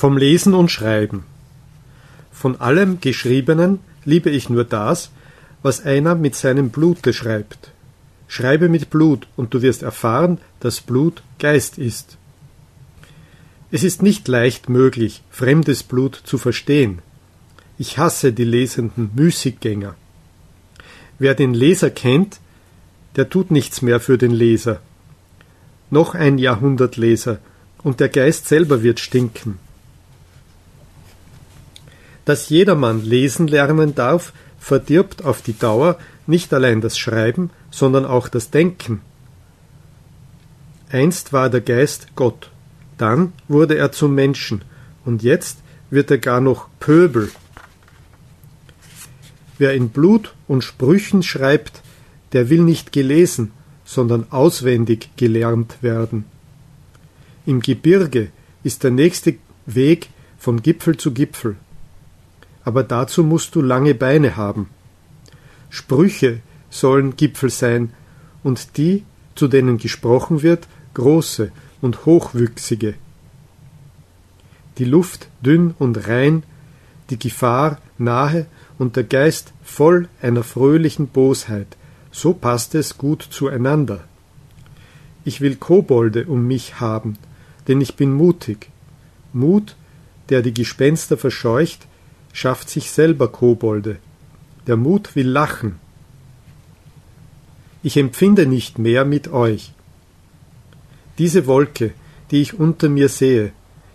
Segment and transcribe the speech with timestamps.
[0.00, 1.24] Vom Lesen und Schreiben.
[2.32, 5.10] Von allem Geschriebenen liebe ich nur das,
[5.60, 7.72] was einer mit seinem Blute schreibt.
[8.26, 12.16] Schreibe mit Blut, und du wirst erfahren, dass Blut Geist ist.
[13.70, 17.00] Es ist nicht leicht möglich, fremdes Blut zu verstehen.
[17.76, 19.96] Ich hasse die lesenden Müßiggänger.
[21.18, 22.40] Wer den Leser kennt,
[23.16, 24.80] der tut nichts mehr für den Leser.
[25.90, 27.38] Noch ein Jahrhundertleser,
[27.82, 29.58] und der Geist selber wird stinken.
[32.30, 35.98] Dass jedermann lesen lernen darf, verdirbt auf die Dauer
[36.28, 39.00] nicht allein das Schreiben, sondern auch das Denken.
[40.92, 42.52] Einst war der Geist Gott,
[42.98, 44.62] dann wurde er zum Menschen,
[45.04, 45.58] und jetzt
[45.90, 47.32] wird er gar noch Pöbel.
[49.58, 51.82] Wer in Blut und Sprüchen schreibt,
[52.30, 53.50] der will nicht gelesen,
[53.84, 56.26] sondern auswendig gelernt werden.
[57.44, 58.28] Im Gebirge
[58.62, 59.34] ist der nächste
[59.66, 61.56] Weg von Gipfel zu Gipfel.
[62.70, 64.68] Aber dazu musst du lange Beine haben.
[65.70, 66.38] Sprüche
[66.70, 67.92] sollen Gipfel sein
[68.44, 69.02] und die,
[69.34, 71.50] zu denen gesprochen wird, große
[71.80, 72.94] und hochwüchsige.
[74.78, 76.44] Die Luft dünn und rein,
[77.10, 78.46] die Gefahr nahe
[78.78, 81.76] und der Geist voll einer fröhlichen Bosheit,
[82.12, 84.04] so passt es gut zueinander.
[85.24, 87.18] Ich will Kobolde um mich haben,
[87.66, 88.70] denn ich bin mutig.
[89.32, 89.74] Mut,
[90.28, 91.88] der die Gespenster verscheucht,
[92.32, 93.98] schafft sich selber Kobolde.
[94.66, 95.78] Der Mut will lachen.
[97.82, 99.72] Ich empfinde nicht mehr mit euch.
[101.18, 101.92] Diese Wolke,
[102.30, 103.52] die ich unter mir sehe,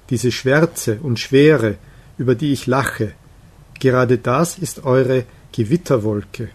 [0.10, 1.78] diese Schwärze und Schwere,
[2.18, 3.14] über die ich lache,
[3.80, 6.50] gerade das ist eure Gewitterwolke.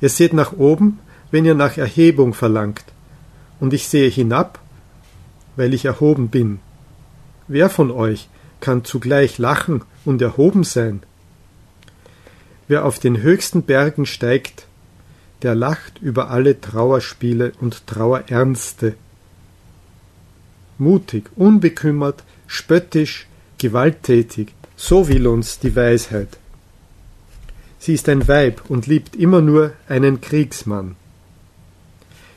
[0.00, 2.84] Ihr seht nach oben, wenn ihr nach Erhebung verlangt,
[3.60, 4.60] und ich sehe hinab,
[5.56, 6.60] weil ich erhoben bin.
[7.48, 8.28] Wer von euch
[8.60, 11.02] kann zugleich lachen und erhoben sein?
[12.66, 14.66] Wer auf den höchsten Bergen steigt,
[15.42, 18.94] der lacht über alle Trauerspiele und Trauerernste.
[20.76, 23.26] Mutig, unbekümmert, spöttisch,
[23.58, 26.38] gewalttätig, so will uns die Weisheit.
[27.78, 30.96] Sie ist ein Weib und liebt immer nur einen Kriegsmann.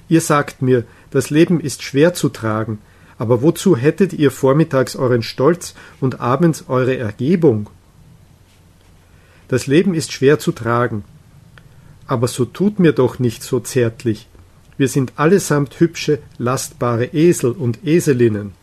[0.07, 2.79] Ihr sagt mir, das Leben ist schwer zu tragen,
[3.21, 7.69] aber wozu hättet ihr vormittags euren Stolz und abends eure Ergebung?
[9.47, 11.03] Das Leben ist schwer zu tragen,
[12.07, 14.27] aber so tut mir doch nicht so zärtlich.
[14.75, 18.53] Wir sind allesamt hübsche, lastbare Esel und Eselinnen.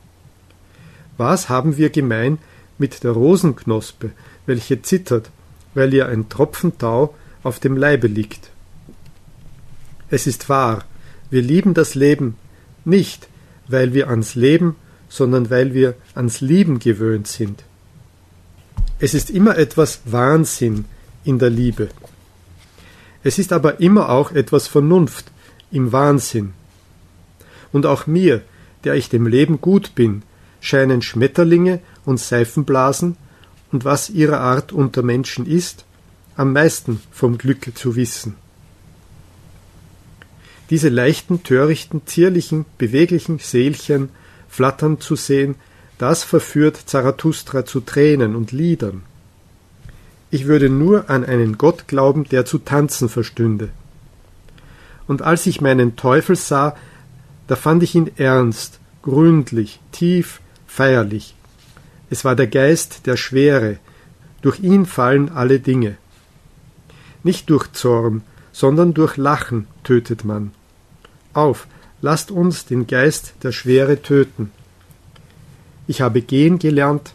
[1.19, 2.39] Was haben wir gemein
[2.79, 4.11] mit der Rosenknospe,
[4.47, 5.31] welche zittert,
[5.75, 7.15] weil ihr ein Tropfen Tau
[7.45, 8.51] auf dem Leibe liegt.
[10.11, 10.85] Es ist wahr,
[11.31, 12.37] wir lieben das Leben
[12.85, 13.29] nicht,
[13.69, 14.77] weil wir ans Leben,
[15.09, 17.65] sondern weil wir ans Lieben gewöhnt sind.
[18.99, 20.87] Es ist immer etwas Wahnsinn
[21.25, 21.89] in der Liebe.
[23.23, 25.31] Es ist aber immer auch etwas Vernunft
[25.71, 26.53] im Wahnsinn.
[27.73, 28.43] Und auch mir,
[28.84, 30.23] der ich dem Leben gut bin,
[30.61, 33.17] scheinen Schmetterlinge und Seifenblasen
[33.71, 35.84] und was ihrer Art unter Menschen ist,
[36.37, 38.37] am meisten vom Glücke zu wissen.
[40.71, 44.11] Diese leichten, törichten, zierlichen, beweglichen Seelchen
[44.49, 45.55] flattern zu sehen,
[45.99, 49.03] das verführt Zarathustra zu Tränen und Liedern.
[50.31, 53.71] Ich würde nur an einen Gott glauben, der zu tanzen verstünde.
[55.07, 56.77] Und als ich meinen Teufel sah,
[57.47, 61.34] da fand ich ihn ernst, gründlich, tief, feierlich,
[62.11, 63.78] es war der Geist der Schwere,
[64.41, 65.97] durch ihn fallen alle Dinge.
[67.23, 70.53] Nicht durch Zorn, sondern durch Lachen tötet man.
[71.33, 71.66] Auf,
[72.00, 74.50] lasst uns den Geist der Schwere töten.
[75.87, 77.15] Ich habe gehen gelernt,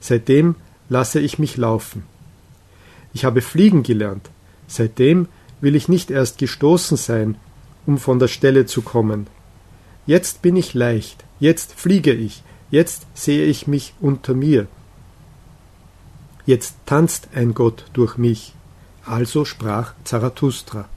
[0.00, 0.56] seitdem
[0.88, 2.04] lasse ich mich laufen.
[3.12, 4.30] Ich habe fliegen gelernt,
[4.68, 5.28] seitdem
[5.60, 7.36] will ich nicht erst gestoßen sein,
[7.86, 9.26] um von der Stelle zu kommen.
[10.06, 14.66] Jetzt bin ich leicht, jetzt fliege ich, Jetzt sehe ich mich unter mir.
[16.46, 18.54] Jetzt tanzt ein Gott durch mich.
[19.04, 20.88] Also sprach Zarathustra.